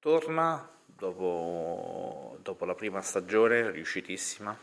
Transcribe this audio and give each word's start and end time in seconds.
torna 0.00 0.68
dopo, 0.86 2.38
dopo 2.42 2.64
la 2.64 2.74
prima 2.74 3.00
stagione, 3.02 3.70
riuscitissima, 3.70 4.58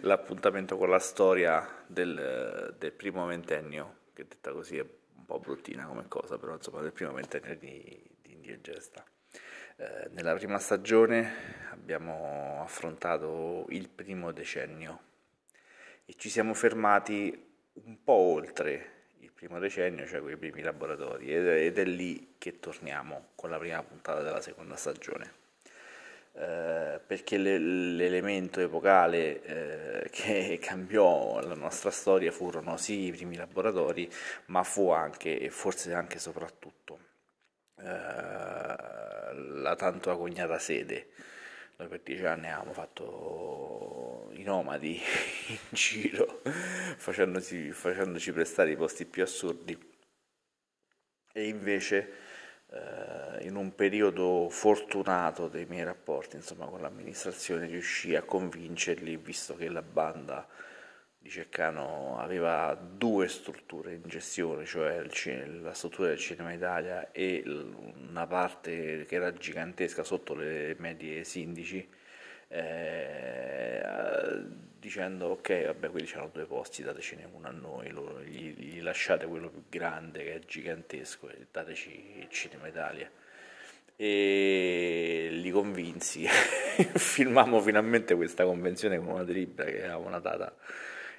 l'appuntamento 0.00 0.76
con 0.76 0.90
la 0.90 0.98
storia 0.98 1.84
del, 1.86 2.74
del 2.76 2.92
primo 2.92 3.24
ventennio, 3.26 3.98
che 4.12 4.26
detta 4.26 4.52
così 4.52 4.76
è 4.76 4.80
un 4.80 5.24
po' 5.24 5.38
bruttina 5.38 5.86
come 5.86 6.06
cosa, 6.08 6.36
però 6.36 6.54
insomma 6.54 6.80
del 6.82 6.92
primo 6.92 7.12
ventennio 7.12 7.56
di, 7.56 8.02
di 8.20 8.32
Indigesta. 8.32 9.04
Eh, 9.76 10.08
nella 10.10 10.34
prima 10.34 10.58
stagione 10.58 11.68
abbiamo 11.70 12.60
affrontato 12.60 13.66
il 13.70 13.88
primo 13.88 14.32
decennio 14.32 15.08
e 16.04 16.14
ci 16.16 16.28
siamo 16.28 16.54
fermati 16.54 17.48
un 17.72 18.02
po' 18.02 18.12
oltre 18.12 18.99
primo 19.40 19.58
decennio, 19.58 20.06
cioè 20.06 20.20
quei 20.20 20.36
primi 20.36 20.60
laboratori, 20.60 21.34
ed 21.34 21.78
è 21.78 21.84
lì 21.84 22.34
che 22.36 22.60
torniamo 22.60 23.28
con 23.34 23.48
la 23.48 23.58
prima 23.58 23.82
puntata 23.82 24.20
della 24.20 24.42
seconda 24.42 24.76
stagione. 24.76 25.32
Eh, 26.34 27.00
perché 27.06 27.38
le, 27.38 27.56
l'elemento 27.58 28.60
epocale 28.60 29.42
eh, 29.42 30.08
che 30.12 30.58
cambiò 30.60 31.40
la 31.40 31.54
nostra 31.54 31.90
storia 31.90 32.30
furono 32.30 32.76
sì 32.76 33.06
i 33.06 33.12
primi 33.12 33.36
laboratori, 33.36 34.10
ma 34.46 34.62
fu 34.62 34.90
anche 34.90 35.40
e 35.40 35.48
forse 35.48 35.94
anche 35.94 36.18
soprattutto 36.18 36.98
eh, 37.78 37.82
la 37.82 39.74
tanto 39.74 40.10
agognata 40.10 40.58
sede. 40.58 41.08
Noi 41.76 41.88
per 41.88 42.00
dieci 42.00 42.26
anni 42.26 42.48
avevamo 42.48 42.74
fatto 42.74 44.09
i 44.40 44.42
nomadi 44.42 44.98
in 45.48 45.58
giro, 45.70 46.40
facendoci, 46.96 47.72
facendoci 47.72 48.32
prestare 48.32 48.72
i 48.72 48.76
posti 48.76 49.04
più 49.04 49.22
assurdi. 49.22 49.78
E 51.32 51.46
invece 51.46 52.12
eh, 52.70 53.46
in 53.46 53.56
un 53.56 53.74
periodo 53.74 54.48
fortunato 54.50 55.48
dei 55.48 55.66
miei 55.66 55.84
rapporti 55.84 56.36
insomma, 56.36 56.66
con 56.66 56.80
l'amministrazione 56.80 57.66
riuscì 57.66 58.16
a 58.16 58.22
convincerli, 58.22 59.16
visto 59.16 59.54
che 59.54 59.68
la 59.68 59.82
banda 59.82 60.46
di 61.22 61.28
Ceccano 61.28 62.18
aveva 62.18 62.74
due 62.74 63.28
strutture 63.28 63.92
in 63.92 64.02
gestione, 64.06 64.64
cioè 64.64 65.04
la 65.46 65.74
struttura 65.74 66.08
del 66.08 66.18
Cinema 66.18 66.52
Italia 66.52 67.12
e 67.12 67.42
una 67.46 68.26
parte 68.26 69.04
che 69.04 69.16
era 69.16 69.30
gigantesca 69.32 70.02
sotto 70.02 70.34
le 70.34 70.74
medie 70.78 71.22
sindici, 71.24 71.86
eh, 72.52 74.42
dicendo 74.78 75.28
ok, 75.28 75.66
vabbè, 75.66 75.90
quelli 75.90 76.06
c'erano 76.06 76.30
due 76.32 76.46
posti, 76.46 76.82
datecene 76.82 77.28
uno 77.32 77.46
a 77.46 77.52
noi, 77.52 77.90
loro, 77.90 78.20
gli, 78.22 78.54
gli, 78.56 78.82
lasciate 78.82 79.26
quello 79.26 79.48
più 79.50 79.62
grande 79.68 80.24
che 80.24 80.34
è 80.34 80.38
gigantesco 80.40 81.28
e 81.28 81.46
dateci 81.50 82.18
il 82.18 82.28
Cinema 82.28 82.66
Italia. 82.66 83.08
E 83.94 85.28
li 85.30 85.50
convinsi, 85.50 86.26
filmammo 86.26 87.60
finalmente 87.60 88.14
questa 88.14 88.44
convenzione 88.44 88.98
con 88.98 89.08
una 89.08 89.24
delibera 89.24 89.70
che 89.70 89.84
aveva 89.84 89.96
una 89.98 90.18
data 90.18 90.56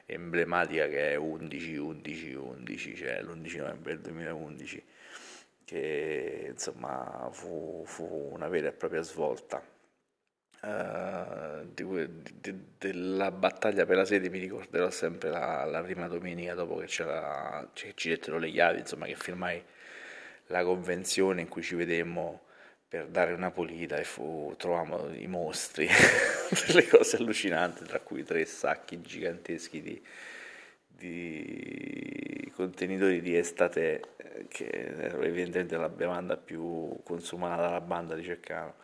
emblematica 0.07 0.87
che 0.87 1.11
è 1.11 1.15
11 1.15 1.77
11 1.77 2.33
11 2.33 2.95
cioè 2.95 3.21
l'11 3.21 3.57
novembre 3.57 3.93
del 3.93 4.01
2011 4.01 4.83
che 5.63 6.47
insomma 6.49 7.29
fu, 7.31 7.83
fu 7.85 8.29
una 8.33 8.49
vera 8.49 8.67
e 8.69 8.71
propria 8.73 9.01
svolta 9.03 9.63
uh, 10.61 11.67
di, 11.73 11.85
di, 12.39 12.55
della 12.77 13.31
battaglia 13.31 13.85
per 13.85 13.97
la 13.97 14.05
sede 14.05 14.29
mi 14.29 14.39
ricorderò 14.39 14.89
sempre 14.89 15.29
la, 15.29 15.65
la 15.65 15.81
prima 15.81 16.07
domenica 16.07 16.53
dopo 16.53 16.77
che, 16.77 16.87
cioè, 16.87 17.67
ci 17.73 18.09
dettero 18.09 18.37
le 18.37 18.49
chiavi 18.49 18.79
insomma 18.79 19.05
che 19.05 19.15
firmai 19.15 19.63
la 20.47 20.63
convenzione 20.63 21.41
in 21.41 21.47
cui 21.47 21.63
ci 21.63 21.75
vedemmo 21.75 22.41
per 22.91 23.07
dare 23.07 23.31
una 23.31 23.51
pulita 23.51 23.95
e 23.95 24.03
fu, 24.03 24.53
trovavamo 24.57 25.13
i 25.13 25.27
mostri, 25.27 25.87
delle 26.67 26.85
cose 26.89 27.15
allucinanti, 27.15 27.85
tra 27.85 28.01
cui 28.01 28.25
tre 28.25 28.43
sacchi 28.43 28.99
giganteschi 28.99 29.81
di, 29.81 30.03
di 30.87 32.51
contenitori 32.53 33.21
di 33.21 33.37
estate, 33.37 34.01
eh, 34.17 34.45
che 34.49 34.67
era 34.67 35.23
evidentemente 35.23 35.77
la 35.77 35.87
bevanda 35.87 36.35
più 36.35 37.01
consumata 37.03 37.61
dalla 37.61 37.79
banda 37.79 38.13
di 38.15 38.25
Ceccano. 38.25 38.75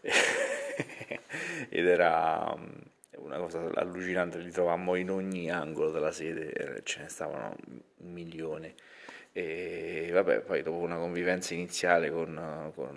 Ed 1.68 1.86
era 1.86 2.54
mm, 2.56 2.68
una 3.18 3.38
cosa 3.38 3.70
allucinante, 3.74 4.38
li 4.38 4.50
trovammo 4.50 4.94
in 4.96 5.10
ogni 5.10 5.50
angolo 5.50 5.90
della 5.90 6.12
sede, 6.12 6.80
ce 6.84 7.02
ne 7.02 7.08
stavano 7.08 7.56
un 7.66 8.12
milione. 8.12 8.74
E 9.32 10.10
vabbè 10.12 10.40
poi 10.40 10.62
dopo 10.62 10.78
una 10.78 10.96
convivenza 10.96 11.54
iniziale 11.54 12.10
con, 12.10 12.72
con 12.74 12.96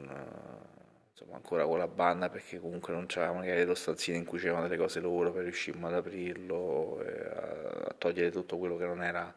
insomma 1.11 1.35
ancora 1.35 1.65
con 1.65 1.77
la 1.77 1.87
banda 1.87 2.29
perché 2.29 2.59
comunque 2.59 2.93
non 2.93 3.05
c'era 3.05 3.31
magari 3.31 3.63
lo 3.65 3.75
stanzino 3.75 4.17
in 4.17 4.25
cui 4.25 4.39
c'erano 4.39 4.63
delle 4.63 4.77
cose 4.77 4.99
loro 4.99 5.31
per 5.31 5.43
riuscire 5.43 5.77
ad 5.79 5.93
aprirlo 5.93 6.99
a, 6.99 7.89
a, 7.89 7.95
togliere 7.97 8.31
tutto 8.31 8.57
quello 8.57 8.77
che 8.77 8.85
non 8.85 9.03
era 9.03 9.33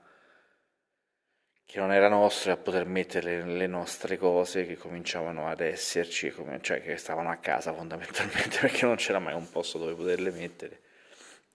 che 1.66 1.81
non 1.81 1.93
era 1.93 2.09
nostro 2.09 2.50
e 2.50 2.54
a 2.54 2.56
poter 2.56 2.87
mettere 2.87 3.44
le, 3.44 3.66
nostre 3.66 4.16
cose 4.16 4.65
che 4.66 4.77
cominciavano 4.77 5.49
ad 5.49 5.60
esserci 5.60 6.32
cioè 6.60 6.81
che 6.81 6.97
stavano 6.97 7.28
a 7.31 7.37
casa 7.37 7.75
fondamentalmente 7.75 8.59
perché 8.62 8.87
non 8.87 8.97
c'era 8.97 9.19
mai 9.19 9.34
un 9.34 9.50
posto 9.50 9.78
dove 9.78 9.94
poterle 9.94 10.31
mettere. 10.31 10.81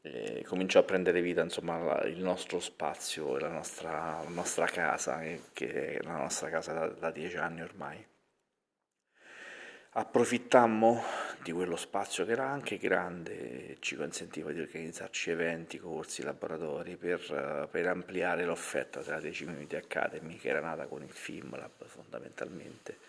E 0.01 0.43
cominciò 0.47 0.79
a 0.79 0.83
prendere 0.83 1.21
vita 1.21 1.41
insomma 1.41 2.01
il 2.05 2.17
nostro 2.17 2.59
spazio 2.59 3.37
la 3.37 3.49
nostra, 3.49 4.19
la 4.23 4.29
nostra 4.29 4.65
casa 4.65 5.21
che 5.53 5.97
è 5.97 6.01
la 6.01 6.17
nostra 6.17 6.49
casa 6.49 6.73
da, 6.73 6.87
da 6.87 7.11
dieci 7.11 7.37
anni 7.37 7.61
ormai 7.61 8.03
approfittammo 9.93 11.03
di 11.43 11.51
quello 11.51 11.75
spazio 11.75 12.23
che 12.23 12.31
era 12.31 12.47
anche 12.47 12.77
grande 12.77 13.75
ci 13.79 13.97
consentiva 13.97 14.53
di 14.53 14.61
organizzarci 14.61 15.31
eventi, 15.31 15.79
corsi, 15.79 16.23
laboratori 16.23 16.95
per, 16.95 17.67
per 17.69 17.87
ampliare 17.87 18.45
l'offerta 18.45 19.01
della 19.01 19.19
10 19.19 19.45
Minuti 19.47 19.75
Academy 19.75 20.37
che 20.37 20.47
era 20.47 20.61
nata 20.61 20.85
con 20.85 21.03
il 21.03 21.11
FilmLab 21.11 21.83
fondamentalmente 21.85 22.99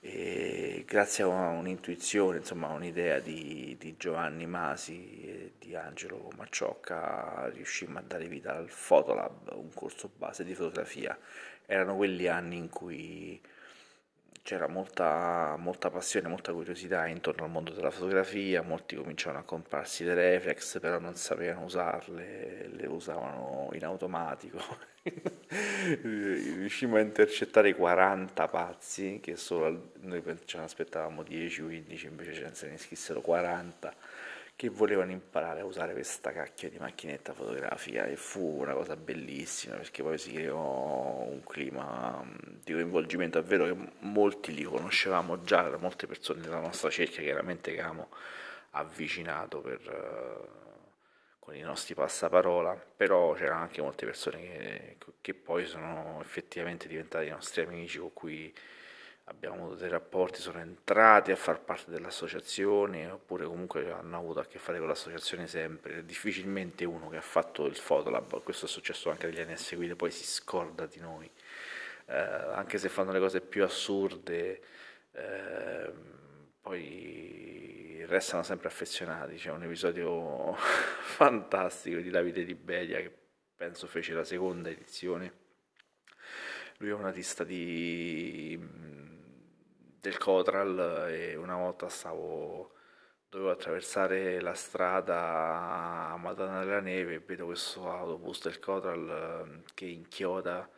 e 0.00 0.84
grazie 0.86 1.24
a 1.24 1.48
un'intuizione, 1.48 2.38
insomma, 2.38 2.68
a 2.68 2.72
un'idea 2.72 3.18
di, 3.18 3.76
di, 3.78 3.96
Giovanni 3.96 4.46
Masi 4.46 5.22
e 5.24 5.52
di 5.58 5.74
Angelo 5.74 6.30
Macciocca 6.36 7.48
riuscimmo 7.52 7.98
a 7.98 8.02
dare 8.02 8.28
vita 8.28 8.54
al 8.54 8.68
Fotolab, 8.68 9.52
un 9.54 9.72
corso 9.72 10.10
base 10.16 10.44
di 10.44 10.54
fotografia. 10.54 11.18
Erano 11.64 11.96
quegli 11.96 12.28
anni 12.28 12.56
in 12.56 12.68
cui 12.68 13.40
c'era 14.46 14.68
molta, 14.68 15.56
molta 15.58 15.90
passione, 15.90 16.28
molta 16.28 16.52
curiosità 16.52 17.08
intorno 17.08 17.42
al 17.42 17.50
mondo 17.50 17.72
della 17.72 17.90
fotografia, 17.90 18.62
molti 18.62 18.94
cominciavano 18.94 19.40
a 19.40 19.42
comprarsi 19.42 20.04
le 20.04 20.14
reflex, 20.14 20.78
però 20.78 21.00
non 21.00 21.16
sapevano 21.16 21.64
usarle, 21.64 22.68
le 22.70 22.86
usavano 22.86 23.70
in 23.72 23.84
automatico. 23.84 24.60
Riuscimmo 26.00 26.94
a 26.94 27.00
intercettare 27.00 27.74
40 27.74 28.46
pazzi, 28.46 29.18
che 29.20 29.34
solo 29.34 29.90
noi 30.02 30.22
ce 30.44 30.58
ne 30.58 30.62
aspettavamo 30.62 31.22
10-15, 31.22 32.06
invece 32.06 32.52
ce 32.54 32.68
ne 32.68 32.74
iscrissero 32.74 33.20
40 33.20 33.92
che 34.56 34.70
volevano 34.70 35.10
imparare 35.12 35.60
a 35.60 35.66
usare 35.66 35.92
questa 35.92 36.32
cacchia 36.32 36.70
di 36.70 36.78
macchinetta 36.78 37.34
fotografica 37.34 38.06
e 38.06 38.16
fu 38.16 38.40
una 38.40 38.72
cosa 38.72 38.96
bellissima 38.96 39.76
perché 39.76 40.02
poi 40.02 40.16
si 40.16 40.32
creò 40.32 41.26
un 41.28 41.44
clima 41.44 42.22
mm, 42.24 42.60
di 42.64 42.72
coinvolgimento, 42.72 43.38
è 43.38 43.42
vero 43.42 43.66
che 43.66 43.76
molti 43.98 44.54
li 44.54 44.62
conoscevamo 44.62 45.42
già, 45.42 45.76
molte 45.76 46.06
persone 46.06 46.40
della 46.40 46.58
nostra 46.58 46.88
cerchia 46.88 47.22
chiaramente 47.22 47.74
che 47.74 47.80
avevamo 47.80 48.08
avvicinato 48.70 49.60
per, 49.60 49.80
uh, 49.90 51.38
con 51.38 51.54
i 51.54 51.60
nostri 51.60 51.94
passaparola, 51.94 52.74
però 52.96 53.34
c'erano 53.34 53.60
anche 53.60 53.82
molte 53.82 54.06
persone 54.06 54.38
che, 54.38 54.96
che 55.20 55.34
poi 55.34 55.66
sono 55.66 56.18
effettivamente 56.22 56.88
diventate 56.88 57.26
i 57.26 57.30
nostri 57.30 57.60
amici 57.60 57.98
con 57.98 58.12
cui 58.14 58.54
abbiamo 59.28 59.56
avuto 59.56 59.76
dei 59.76 59.88
rapporti, 59.88 60.40
sono 60.40 60.58
entrati 60.58 61.30
a 61.30 61.36
far 61.36 61.60
parte 61.60 61.90
dell'associazione 61.90 63.10
oppure 63.10 63.44
comunque 63.44 63.90
hanno 63.90 64.16
avuto 64.16 64.40
a 64.40 64.44
che 64.44 64.58
fare 64.58 64.78
con 64.78 64.88
l'associazione 64.88 65.46
sempre. 65.46 66.04
Difficilmente 66.04 66.84
uno 66.84 67.08
che 67.08 67.16
ha 67.16 67.22
fatto 67.22 67.66
il 67.66 67.76
Fotolab, 67.76 68.42
questo 68.42 68.66
è 68.66 68.68
successo 68.68 69.10
anche 69.10 69.26
agli 69.26 69.40
anni 69.40 69.56
seguiti, 69.56 69.94
poi 69.94 70.10
si 70.10 70.24
scorda 70.24 70.86
di 70.86 71.00
noi, 71.00 71.28
eh, 72.06 72.16
anche 72.16 72.78
se 72.78 72.88
fanno 72.88 73.12
le 73.12 73.18
cose 73.18 73.40
più 73.40 73.64
assurde, 73.64 74.62
eh, 75.12 75.92
poi 76.60 78.04
restano 78.06 78.42
sempre 78.44 78.68
affezionati. 78.68 79.36
C'è 79.36 79.50
un 79.50 79.64
episodio 79.64 80.54
fantastico 80.56 81.98
di 81.98 82.10
Davide 82.10 82.44
Di 82.44 82.54
Bedia 82.54 82.98
che 82.98 83.12
penso 83.56 83.86
fece 83.88 84.12
la 84.14 84.24
seconda 84.24 84.70
edizione. 84.70 85.44
Lui 86.78 86.90
è 86.90 86.92
un 86.92 87.06
artista 87.06 87.42
di 87.42 88.58
del 90.06 90.18
Cotral 90.18 91.08
e 91.10 91.34
una 91.34 91.56
volta 91.56 91.88
stavo 91.88 92.70
dovevo 93.28 93.50
attraversare 93.50 94.40
la 94.40 94.54
strada 94.54 96.12
a 96.12 96.16
Madonna 96.16 96.60
della 96.60 96.80
Neve 96.80 97.14
e 97.14 97.18
vedo 97.18 97.46
questo 97.46 97.90
autobus 97.90 98.42
del 98.42 98.60
Cotral 98.60 99.42
ehm, 99.44 99.62
che 99.74 99.86
inchioda 99.86 100.70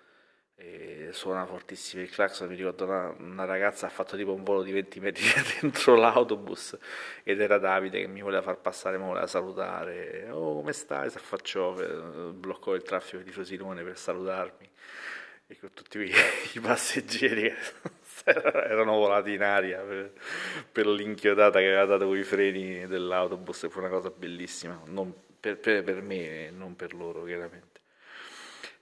e 0.54 1.10
suona 1.12 1.46
fortissimo 1.46 2.02
il 2.02 2.10
clacson, 2.10 2.48
mi 2.48 2.56
ricordo 2.56 2.84
una, 2.84 3.14
una, 3.18 3.44
ragazza 3.44 3.86
ha 3.86 3.90
fatto 3.90 4.16
tipo 4.16 4.32
un 4.32 4.42
volo 4.42 4.62
di 4.62 4.72
20 4.72 4.98
metri 4.98 5.24
dentro 5.60 5.94
l'autobus 5.94 6.76
ed 7.22 7.40
era 7.40 7.58
Davide 7.58 8.00
che 8.00 8.08
mi 8.08 8.22
voleva 8.22 8.42
far 8.42 8.58
passare, 8.58 8.98
mi 8.98 9.04
voleva 9.04 9.26
salutare, 9.26 10.28
oh 10.30 10.54
come 10.54 10.72
stai, 10.72 11.10
si 11.10 11.16
affacciò, 11.18 11.74
bloccò 12.32 12.74
il 12.74 12.82
traffico 12.82 13.22
di 13.22 13.30
Frosinone 13.30 13.84
per 13.84 13.96
salutarmi. 13.98 14.70
E 15.50 15.58
con 15.58 15.70
tutti 15.72 15.98
i 16.54 16.60
passeggeri 16.60 17.54
erano 18.68 18.92
volati 18.92 19.32
in 19.34 19.42
aria 19.42 19.80
per, 19.80 20.12
per, 20.70 20.86
l'inchiodata 20.86 21.58
che 21.58 21.66
aveva 21.66 21.84
dato 21.84 22.06
con 22.06 22.16
i 22.16 22.22
freni 22.22 22.86
dell'autobus, 22.86 23.68
fu 23.68 23.78
una 23.78 23.88
cosa 23.88 24.10
bellissima, 24.10 24.80
per, 25.40 25.58
per, 25.58 25.82
per 25.82 26.02
me, 26.02 26.50
non 26.50 26.76
per 26.76 26.94
loro 26.94 27.24
chiaramente. 27.24 27.80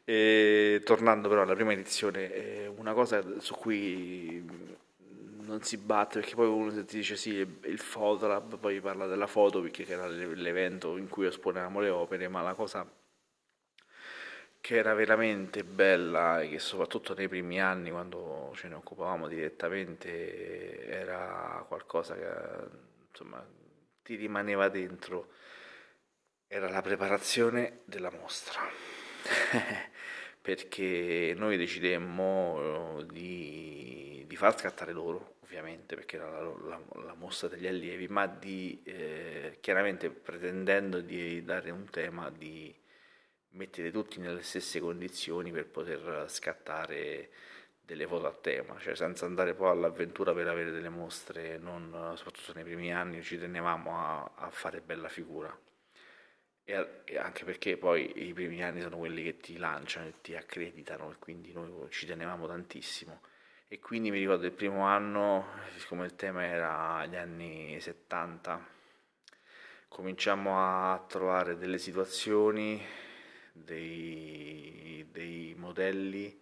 E, 0.04 0.82
tornando 0.84 1.28
però 1.28 1.42
alla 1.42 1.54
prima 1.54 1.72
edizione, 1.72 2.72
una 2.76 2.92
cosa 2.92 3.22
su 3.40 3.54
cui 3.54 4.44
non 5.46 5.62
si 5.62 5.76
batte 5.78 6.20
perché 6.20 6.34
poi 6.34 6.48
uno 6.48 6.70
ti 6.84 6.96
dice 6.96 7.16
sì, 7.16 7.34
il 7.34 7.78
Fotolab, 7.78 8.58
poi 8.58 8.80
parla 8.80 9.06
della 9.06 9.26
foto 9.26 9.60
perché 9.60 9.86
era 9.86 10.06
l'evento 10.06 10.96
in 10.96 11.08
cui 11.08 11.26
esponevamo 11.26 11.80
le 11.80 11.88
opere, 11.88 12.28
ma 12.28 12.42
la 12.42 12.54
cosa 12.54 12.88
che 14.66 14.78
era 14.78 14.94
veramente 14.94 15.62
bella 15.62 16.40
e 16.40 16.48
che 16.48 16.58
soprattutto 16.58 17.14
nei 17.14 17.28
primi 17.28 17.60
anni 17.60 17.92
quando 17.92 18.50
ce 18.56 18.66
ne 18.66 18.74
occupavamo 18.74 19.28
direttamente 19.28 20.88
era 20.88 21.64
qualcosa 21.68 22.16
che 22.16 22.26
insomma 23.08 23.46
ti 24.02 24.16
rimaneva 24.16 24.68
dentro. 24.68 25.30
Era 26.48 26.68
la 26.68 26.82
preparazione 26.82 27.82
della 27.84 28.10
mostra. 28.10 28.60
Perché 30.42 31.32
noi 31.36 31.56
decidemmo 31.56 32.98
eh, 32.98 33.06
di, 33.06 34.24
di, 34.26 34.34
far 34.34 34.58
scattare 34.58 34.90
loro, 34.90 35.36
ovviamente, 35.42 35.94
perché 35.94 36.16
era 36.16 36.28
la, 36.30 36.40
la, 36.40 36.80
la 37.04 37.14
mostra 37.14 37.48
degli 37.48 37.66
allievi, 37.66 38.06
ma 38.06 38.26
di 38.26 38.80
eh, 38.84 39.58
chiaramente 39.60 40.10
pretendendo 40.10 41.00
di 41.00 41.44
dare 41.44 41.70
un 41.70 41.88
tema 41.90 42.30
di 42.30 42.72
mettere 43.56 43.90
tutti 43.90 44.20
nelle 44.20 44.42
stesse 44.42 44.80
condizioni 44.80 45.50
per 45.50 45.66
poter 45.66 46.26
scattare 46.28 47.30
delle 47.86 48.06
foto 48.06 48.26
a 48.26 48.32
tema, 48.32 48.78
cioè 48.78 48.96
senza 48.96 49.26
andare 49.26 49.54
poi 49.54 49.70
all'avventura 49.70 50.34
per 50.34 50.48
avere 50.48 50.72
delle 50.72 50.88
mostre, 50.88 51.56
non, 51.58 52.12
soprattutto 52.16 52.52
nei 52.54 52.64
primi 52.64 52.92
anni 52.92 53.22
ci 53.22 53.38
tenevamo 53.38 53.96
a, 53.96 54.32
a 54.34 54.50
fare 54.50 54.80
bella 54.80 55.08
figura. 55.08 55.56
E, 56.64 56.74
anche 57.16 57.44
perché 57.44 57.76
poi 57.76 58.26
i 58.26 58.32
primi 58.32 58.62
anni 58.64 58.80
sono 58.80 58.98
quelli 58.98 59.22
che 59.22 59.36
ti 59.36 59.56
lanciano 59.56 60.08
e 60.08 60.14
ti 60.20 60.34
accreditano 60.34 61.12
e 61.12 61.16
quindi 61.20 61.52
noi 61.52 61.70
ci 61.90 62.06
tenevamo 62.06 62.48
tantissimo. 62.48 63.20
E 63.68 63.78
quindi 63.78 64.10
mi 64.10 64.18
ricordo 64.18 64.46
il 64.46 64.52
primo 64.52 64.84
anno, 64.84 65.46
siccome 65.76 66.04
il 66.06 66.16
tema 66.16 66.44
era 66.44 67.06
gli 67.06 67.16
anni 67.16 67.80
70, 67.80 68.66
cominciamo 69.88 70.58
a 70.58 71.04
trovare 71.06 71.56
delle 71.56 71.78
situazioni, 71.78 72.84
dei, 73.64 75.06
dei 75.10 75.54
modelli, 75.56 76.40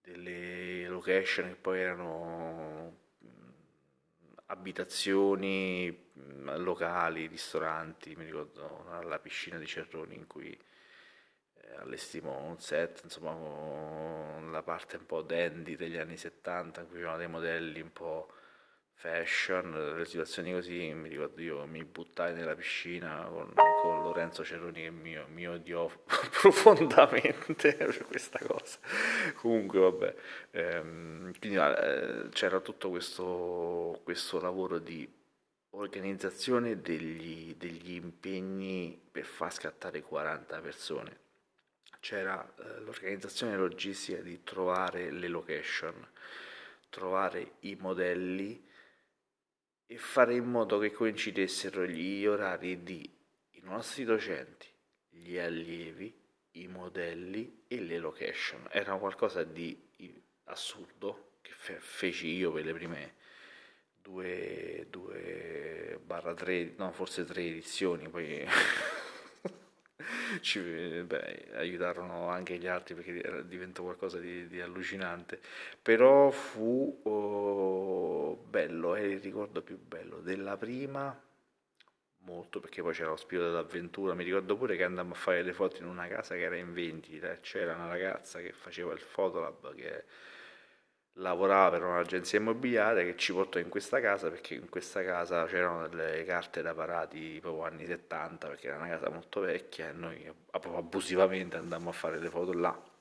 delle 0.00 0.86
location 0.88 1.48
che 1.48 1.56
poi 1.56 1.80
erano 1.80 3.02
abitazioni, 4.46 6.10
locali, 6.42 7.26
ristoranti, 7.26 8.14
mi 8.16 8.24
ricordo 8.24 8.84
la 9.02 9.18
piscina 9.18 9.58
di 9.58 9.66
Cerroni 9.66 10.14
in 10.14 10.26
cui 10.26 10.52
eh, 11.54 11.74
allestimmo 11.76 12.44
un 12.44 12.60
set, 12.60 13.00
insomma 13.04 14.40
la 14.50 14.62
parte 14.62 14.96
un 14.96 15.06
po' 15.06 15.22
dandy 15.22 15.76
degli 15.76 15.96
anni 15.96 16.16
70 16.16 16.82
in 16.82 16.88
cui 16.88 16.98
c'erano 16.98 17.16
dei 17.16 17.28
modelli 17.28 17.80
un 17.80 17.92
po' 17.92 18.32
fashion, 18.94 19.96
le 19.96 20.04
situazioni 20.04 20.52
così, 20.52 20.92
mi 20.94 21.08
ricordo 21.08 21.42
io 21.42 21.66
mi 21.66 21.84
buttai 21.84 22.32
nella 22.32 22.54
piscina 22.54 23.26
con, 23.28 23.52
con 23.82 24.02
Lorenzo 24.02 24.44
Cerroni 24.44 24.82
che 24.82 24.90
mi, 24.90 25.18
mi 25.28 25.46
odiò 25.46 25.90
profondamente 26.40 27.74
per 27.76 28.06
questa 28.06 28.38
cosa. 28.38 28.78
Comunque 29.34 29.78
vabbè, 29.80 30.14
ehm, 30.52 31.38
quindi 31.38 31.58
eh, 31.58 32.28
c'era 32.30 32.60
tutto 32.60 32.88
questo, 32.90 34.00
questo 34.04 34.40
lavoro 34.40 34.78
di 34.78 35.06
organizzazione 35.76 36.80
degli, 36.80 37.54
degli 37.56 37.94
impegni 37.94 38.98
per 39.10 39.24
far 39.24 39.52
scattare 39.52 40.02
40 40.02 40.60
persone. 40.60 41.18
C'era 42.00 42.42
eh, 42.58 42.80
l'organizzazione 42.80 43.56
logistica 43.56 44.20
di 44.20 44.42
trovare 44.44 45.10
le 45.10 45.28
location, 45.28 46.06
trovare 46.88 47.56
i 47.60 47.76
modelli, 47.78 48.72
e 49.86 49.98
fare 49.98 50.34
in 50.34 50.44
modo 50.44 50.78
che 50.78 50.92
coincidessero 50.92 51.86
gli 51.86 52.26
orari 52.26 52.82
di 52.82 53.10
i 53.50 53.60
nostri 53.62 54.04
docenti, 54.04 54.66
gli 55.10 55.38
allievi, 55.38 56.14
i 56.52 56.66
modelli 56.68 57.64
e 57.68 57.80
le 57.80 57.98
location. 57.98 58.66
Era 58.70 58.96
qualcosa 58.96 59.42
di 59.44 59.80
assurdo 60.44 61.36
che 61.40 61.52
fe- 61.54 61.80
feci 61.80 62.28
io 62.28 62.52
per 62.52 62.64
le 62.64 62.72
prime 62.72 63.14
due, 64.02 64.86
due 64.90 65.98
barra 66.04 66.34
tre, 66.34 66.74
no 66.76 66.92
forse 66.92 67.24
tre 67.24 67.42
edizioni, 67.42 68.08
poi 68.08 68.46
ci 70.40 70.60
beh, 70.60 71.48
aiutarono 71.54 72.28
anche 72.28 72.56
gli 72.58 72.66
altri 72.66 72.94
perché 72.94 73.44
diventò 73.46 73.82
qualcosa 73.82 74.18
di, 74.18 74.46
di 74.48 74.60
allucinante, 74.60 75.40
però 75.80 76.30
fu 76.30 77.00
oh, 77.02 78.36
bello, 78.36 78.94
è 78.94 79.00
il 79.00 79.20
ricordo 79.20 79.62
più 79.62 79.78
bello 79.78 80.20
della 80.20 80.56
prima, 80.56 81.18
molto 82.24 82.60
perché 82.60 82.82
poi 82.82 82.94
c'era 82.94 83.10
lo 83.10 83.16
spirito 83.16 83.48
dell'avventura, 83.48 84.14
mi 84.14 84.24
ricordo 84.24 84.56
pure 84.56 84.76
che 84.76 84.84
andammo 84.84 85.12
a 85.12 85.16
fare 85.16 85.42
le 85.42 85.52
foto 85.52 85.78
in 85.78 85.86
una 85.86 86.06
casa 86.08 86.34
che 86.34 86.42
era 86.42 86.56
in 86.56 86.72
vendita, 86.72 87.38
c'era 87.40 87.74
una 87.74 87.88
ragazza 87.88 88.40
che 88.40 88.52
faceva 88.52 88.92
il 88.92 89.00
fotolab 89.00 89.74
che 89.74 90.04
lavorava 91.18 91.70
per 91.70 91.84
un'agenzia 91.84 92.38
immobiliare 92.38 93.04
che 93.04 93.16
ci 93.16 93.32
portò 93.32 93.58
in 93.58 93.68
questa 93.68 94.00
casa 94.00 94.30
perché 94.30 94.54
in 94.54 94.68
questa 94.68 95.04
casa 95.04 95.46
c'erano 95.46 95.86
delle 95.88 96.24
carte 96.24 96.62
da 96.62 96.74
parati 96.74 97.38
proprio 97.40 97.64
anni 97.64 97.86
70 97.86 98.48
perché 98.48 98.66
era 98.68 98.76
una 98.76 98.88
casa 98.88 99.10
molto 99.10 99.40
vecchia 99.40 99.88
e 99.90 99.92
noi 99.92 100.32
abusivamente 100.50 101.56
andammo 101.56 101.90
a 101.90 101.92
fare 101.92 102.18
le 102.18 102.28
foto 102.30 102.52
là. 102.52 102.92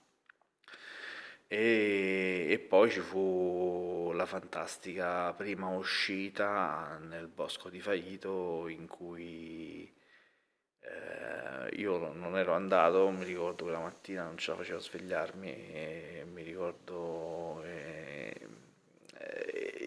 E, 1.47 2.47
e 2.49 2.59
poi 2.59 2.89
ci 2.89 2.99
fu 2.99 4.11
la 4.15 4.25
fantastica 4.25 5.33
prima 5.33 5.67
uscita 5.69 6.97
nel 7.01 7.27
bosco 7.27 7.69
di 7.69 7.79
Faito 7.79 8.67
in 8.67 8.87
cui 8.87 9.91
eh, 10.79 11.75
io 11.75 12.11
non 12.13 12.37
ero 12.37 12.53
andato, 12.53 13.09
mi 13.09 13.23
ricordo 13.23 13.63
quella 13.63 13.79
mattina 13.79 14.23
non 14.23 14.37
ce 14.37 14.51
la 14.51 14.57
facevo 14.57 14.79
svegliarmi 14.79 15.49
e 15.49 16.25
mi 16.31 16.43
ricordo 16.43 17.42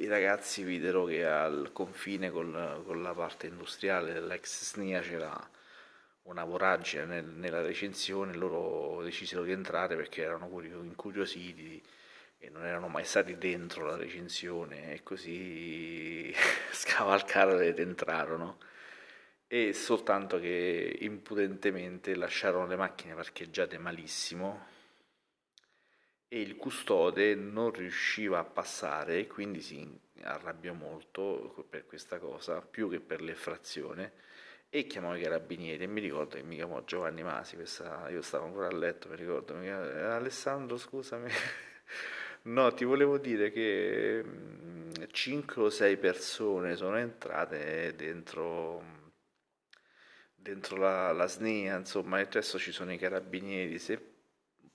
ragazzi 0.06 0.62
videro 0.62 1.04
che 1.04 1.26
al 1.26 1.70
confine 1.72 2.30
col, 2.30 2.82
con 2.84 3.02
la 3.02 3.14
parte 3.14 3.46
industriale 3.46 4.12
dell'ex 4.12 4.64
SNIA 4.64 5.00
c'era 5.00 5.50
una 6.22 6.44
voragine 6.44 7.04
nel, 7.04 7.24
nella 7.24 7.62
recensione, 7.62 8.34
loro 8.34 9.02
decisero 9.02 9.42
di 9.42 9.52
entrare 9.52 9.96
perché 9.96 10.22
erano 10.22 10.48
incuriositi 10.60 11.82
e 12.38 12.50
non 12.50 12.66
erano 12.66 12.88
mai 12.88 13.04
stati 13.04 13.38
dentro 13.38 13.86
la 13.86 13.96
recensione 13.96 14.92
e 14.92 15.02
così 15.02 16.34
scavalcarono 16.72 17.60
ed 17.60 17.78
entrarono. 17.78 18.58
E 19.48 19.72
soltanto 19.72 20.40
che 20.40 20.98
impudentemente 21.00 22.16
lasciarono 22.16 22.66
le 22.66 22.76
macchine 22.76 23.14
parcheggiate 23.14 23.78
malissimo 23.78 24.74
e 26.28 26.40
il 26.40 26.56
custode 26.56 27.34
non 27.34 27.70
riusciva 27.70 28.38
a 28.38 28.44
passare 28.44 29.18
e 29.18 29.26
quindi 29.26 29.60
si 29.60 29.98
arrabbiò 30.22 30.72
molto 30.72 31.66
per 31.68 31.86
questa 31.86 32.18
cosa 32.18 32.60
più 32.60 32.90
che 32.90 33.00
per 33.00 33.20
l'effrazione 33.20 34.12
e 34.68 34.86
chiamò 34.86 35.14
i 35.14 35.22
carabinieri. 35.22 35.84
E 35.84 35.86
mi 35.86 36.00
ricordo 36.00 36.36
che 36.36 36.42
mi 36.42 36.56
chiamò 36.56 36.82
Giovanni 36.84 37.22
Masi 37.22 37.54
questa, 37.54 38.08
io 38.10 38.22
stavo 38.22 38.46
ancora 38.46 38.68
a 38.68 38.74
letto 38.76 39.08
mi 39.08 39.16
ricordo 39.16 39.54
mi 39.54 39.64
chiamò, 39.64 39.84
Alessandro 40.14 40.76
scusami 40.76 41.30
no 42.42 42.74
ti 42.74 42.84
volevo 42.84 43.18
dire 43.18 43.50
che 43.50 44.24
5 45.10 45.62
o 45.62 45.70
6 45.70 45.96
persone 45.98 46.76
sono 46.76 46.96
entrate 46.96 47.94
dentro 47.96 49.04
dentro 50.46 50.76
la, 50.76 51.10
la 51.12 51.26
SNIA, 51.26 51.76
insomma, 51.76 52.20
adesso 52.20 52.56
ci 52.58 52.70
sono 52.70 52.92
i 52.92 52.98
carabinieri, 52.98 53.78
se 53.80 54.15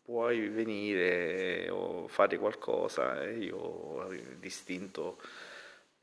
puoi 0.02 0.48
venire 0.50 1.70
o 1.70 2.08
fare 2.08 2.38
qualcosa, 2.38 3.22
e 3.24 3.38
io 3.38 4.08
distinto 4.40 5.22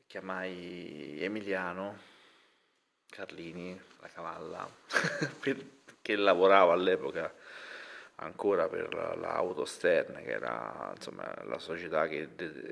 chiamai 0.07 1.17
Emiliano 1.19 1.97
Carlini, 3.09 3.79
la 4.01 4.07
cavalla, 4.07 4.69
che 6.01 6.15
lavorava 6.15 6.73
all'epoca 6.73 7.33
ancora 8.21 8.67
per 8.67 8.93
la, 8.93 9.15
la 9.15 9.35
Autostern, 9.35 10.21
che 10.23 10.31
era 10.31 10.91
insomma, 10.95 11.31
la 11.43 11.59
società 11.59 12.07
che, 12.07 12.29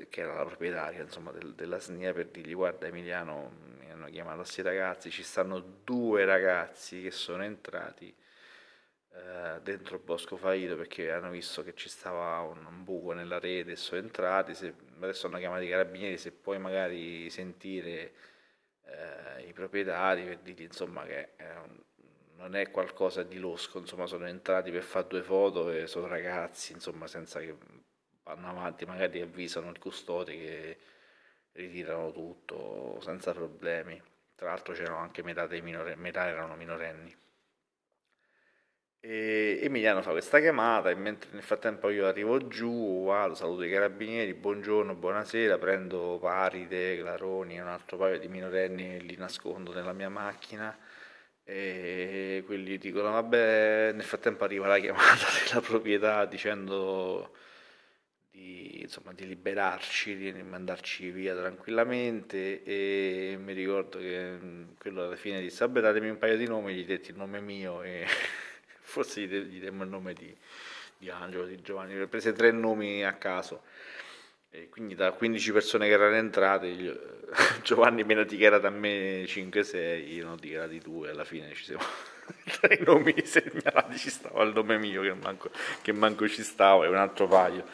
che, 0.08 0.20
era 0.20 0.34
la 0.34 0.44
proprietaria 0.44 1.02
insomma, 1.02 1.30
del, 1.32 1.54
della 1.54 1.78
SNIA, 1.78 2.12
per 2.12 2.26
dirgli 2.26 2.54
guarda 2.54 2.86
Emiliano, 2.86 3.52
mi 3.78 3.90
hanno 3.90 4.06
chiamato 4.06 4.38
questi 4.38 4.62
ragazzi, 4.62 5.10
ci 5.10 5.22
stanno 5.22 5.58
due 5.84 6.24
ragazzi 6.24 7.02
che 7.02 7.10
sono 7.10 7.44
entrati 7.44 8.14
eh, 9.18 9.60
dentro 9.62 9.96
il 9.96 10.02
Bosco 10.02 10.36
Faito 10.36 10.76
perché 10.76 11.10
hanno 11.10 11.30
visto 11.30 11.62
che 11.64 11.74
ci 11.74 11.88
stava 11.88 12.40
un, 12.40 12.64
un 12.64 12.84
buco 12.84 13.12
nella 13.12 13.38
rete 13.38 13.72
e 13.72 13.76
sono 13.76 14.00
entrati, 14.00 14.54
se, 14.54 14.72
adesso 15.00 15.26
hanno 15.26 15.38
chiamato 15.38 15.62
i 15.64 15.68
carabinieri, 15.68 16.16
se 16.16 16.32
puoi 16.32 16.58
magari 16.58 17.28
sentire 17.30 18.12
eh, 18.84 19.42
i 19.48 19.52
proprietari 19.52 20.24
per 20.24 20.38
dirgli 20.38 20.62
insomma 20.62 21.04
che 21.04 21.30
un, 21.38 21.76
non 22.36 22.54
è 22.54 22.70
qualcosa 22.70 23.22
di 23.24 23.38
losco, 23.38 23.78
insomma 23.78 24.06
sono 24.06 24.26
entrati 24.26 24.70
per 24.70 24.82
fare 24.82 25.08
due 25.08 25.22
foto 25.22 25.70
e 25.70 25.86
sono 25.88 26.06
ragazzi, 26.06 26.72
insomma 26.72 27.06
senza 27.08 27.40
che 27.40 27.56
vanno 28.22 28.48
avanti, 28.48 28.84
magari 28.86 29.20
avvisano 29.20 29.70
il 29.70 29.78
custode 29.78 30.36
che 30.36 30.78
ritirano 31.52 32.12
tutto 32.12 33.00
senza 33.00 33.32
problemi. 33.32 34.00
Tra 34.36 34.50
l'altro 34.50 34.72
c'erano 34.72 34.98
anche 34.98 35.22
metà, 35.22 35.46
dei 35.48 35.62
minore, 35.62 35.96
metà 35.96 36.28
erano 36.28 36.54
minorenni. 36.54 37.14
E 39.00 39.60
Emiliano 39.62 40.02
fa 40.02 40.10
questa 40.10 40.40
chiamata 40.40 40.90
e 40.90 40.96
mentre 40.96 41.30
nel 41.32 41.42
frattempo 41.42 41.88
io 41.88 42.06
arrivo 42.06 42.48
giù, 42.48 43.04
vado, 43.04 43.34
saluto 43.34 43.62
i 43.62 43.70
carabinieri, 43.70 44.34
buongiorno, 44.34 44.94
buonasera, 44.96 45.56
prendo 45.56 46.18
Paride, 46.20 46.98
Claroni 46.98 47.56
e 47.56 47.60
un 47.60 47.68
altro 47.68 47.96
paio 47.96 48.18
di 48.18 48.26
minorenni 48.26 48.96
e 48.96 48.98
li 48.98 49.16
nascondo 49.16 49.72
nella 49.72 49.92
mia 49.92 50.08
macchina 50.08 50.76
e 51.44 52.42
quelli 52.44 52.76
dicono 52.76 53.12
vabbè 53.12 53.92
nel 53.94 54.02
frattempo 54.02 54.44
arriva 54.44 54.66
la 54.66 54.78
chiamata 54.78 55.26
della 55.46 55.60
proprietà 55.60 56.26
dicendo 56.26 57.34
di, 58.30 58.80
insomma, 58.82 59.12
di 59.12 59.26
liberarci, 59.26 60.16
di 60.16 60.42
mandarci 60.42 61.10
via 61.10 61.36
tranquillamente 61.36 62.62
e 62.64 63.38
mi 63.40 63.52
ricordo 63.52 63.98
che 63.98 64.38
quello 64.78 65.04
alla 65.04 65.16
fine 65.16 65.40
disse 65.40 65.64
vabbè 65.66 65.80
datemi 65.80 66.08
un 66.10 66.18
paio 66.18 66.36
di 66.36 66.46
nomi, 66.46 66.74
gli 66.74 66.84
detti 66.84 67.10
il 67.10 67.16
nome 67.16 67.40
mio 67.40 67.82
e 67.82 68.04
forse 68.88 69.20
gli, 69.20 69.36
gli 69.36 69.64
il 69.64 69.72
nome 69.72 70.14
di, 70.14 70.34
di 70.96 71.10
Angelo, 71.10 71.44
di 71.44 71.60
Giovanni, 71.60 72.00
ho 72.00 72.08
preso 72.08 72.32
tre 72.32 72.50
nomi 72.50 73.04
a 73.04 73.12
caso. 73.14 73.62
E 74.50 74.70
quindi 74.70 74.94
da 74.94 75.12
15 75.12 75.52
persone 75.52 75.86
che 75.86 75.92
erano 75.92 76.16
entrate, 76.16 76.66
io, 76.68 77.28
Giovanni 77.62 78.02
me 78.02 78.14
ne 78.14 78.20
ha 78.22 78.24
dichiarato 78.24 78.66
a 78.66 78.70
me 78.70 79.24
5-6, 79.24 80.08
io 80.08 80.24
ne 80.24 80.32
ho 80.32 80.36
dichiarati 80.36 80.78
2, 80.78 81.10
alla 81.10 81.24
fine 81.24 81.52
ci 81.52 81.64
siamo 81.64 81.82
tra 82.58 82.74
nomi 82.80 83.14
segnalati 83.24 83.98
ci 83.98 84.08
stava 84.08 84.42
il 84.44 84.54
nome 84.54 84.78
mio 84.78 85.02
che 85.02 85.12
manco, 85.12 85.50
che 85.82 85.92
manco 85.92 86.26
ci 86.26 86.42
stava 86.42 86.86
e 86.86 86.88
un 86.88 86.96
altro 86.96 87.28
paio. 87.28 87.64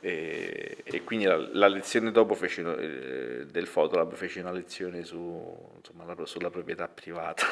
E, 0.00 0.78
e 0.82 1.04
quindi 1.04 1.26
la, 1.26 1.36
la, 1.36 1.68
lezione 1.68 2.10
dopo 2.10 2.34
feci, 2.34 2.60
eh, 2.60 3.46
del 3.46 3.66
Fotolab 3.66 4.14
feci 4.14 4.40
una 4.40 4.52
lezione 4.52 5.04
su, 5.04 5.72
insomma, 5.76 6.04
la, 6.04 6.26
sulla 6.26 6.50
proprietà 6.50 6.88
privata. 6.88 7.46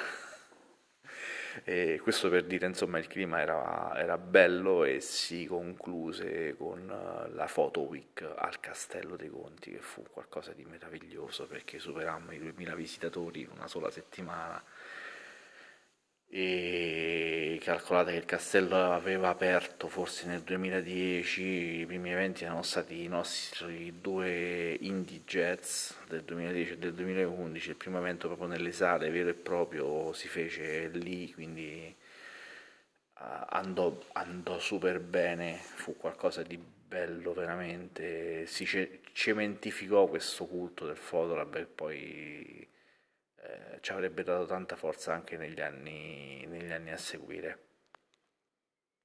E 1.63 2.01
questo 2.03 2.29
per 2.29 2.45
dire, 2.45 2.67
insomma, 2.67 2.99
il 2.99 3.07
clima 3.07 3.41
era, 3.41 3.93
era, 3.97 4.19
bello 4.19 4.85
e 4.85 5.01
si 5.01 5.47
concluse 5.47 6.57
con 6.57 6.91
eh, 6.91 7.31
la 7.33 7.49
Photo 7.53 7.83
Week 7.83 8.23
al 8.37 8.59
Castello 8.59 9.15
dei 9.15 9.31
Conti, 9.31 9.71
che 9.71 9.79
fu 9.79 10.03
qualcosa 10.11 10.53
di 10.53 10.65
meraviglioso 10.65 11.47
perché 11.47 11.79
superammo 11.79 12.33
i 12.33 12.39
2000 12.39 12.75
visitatori 12.75 13.43
in 13.43 13.51
una 13.55 13.69
sola 13.69 13.91
settimana 13.91 14.63
e 16.37 17.61
calcolate 17.63 18.11
che 18.11 18.17
il 18.17 18.25
castello 18.25 18.93
aveva 18.93 19.29
aperto 19.29 19.87
forse 19.87 20.27
nel 20.27 20.41
2010, 20.41 21.43
i 21.43 21.87
primi 21.87 22.11
eventi 22.11 22.43
erano 22.43 22.63
stati 22.63 23.05
i 23.05 23.07
nostri 23.07 24.01
due 24.01 24.77
indie 24.81 25.23
jazz 25.25 25.93
del 26.09 26.23
2010 26.25 26.73
e 26.73 26.79
del 26.79 26.93
2011, 26.95 27.69
il 27.69 27.77
primo 27.77 27.99
evento 27.99 28.27
proprio 28.27 28.49
nelle 28.49 28.73
sale 28.73 29.11
vero 29.11 29.29
e 29.29 29.35
proprio 29.35 30.13
si 30.13 30.27
fece 30.27 30.89
lì, 30.89 31.33
quindi 31.33 31.95
andò, 33.51 33.97
andò 34.15 34.59
super 34.59 34.99
bene, 34.99 35.55
fu 35.55 35.97
qualcosa 35.97 36.43
di 36.43 36.59
bello 36.59 37.33
veramente, 37.33 38.47
si 38.47 38.67
cementificò 39.13 40.09
questo 40.09 40.47
culto 40.47 40.85
del 40.85 40.97
Fotolab 40.97 41.55
e 41.55 41.65
poi 41.67 42.73
eh, 43.45 43.79
ci 43.81 43.93
avrebbe 43.93 44.23
dato 44.23 44.47
tanta 44.47 44.77
forza 44.77 45.13
anche 45.13 45.37
negli 45.37 45.61
anni, 45.61 46.47
negli 46.47 46.73
anni 46.73 46.91
a 46.91 46.97
seguire. 46.97 47.74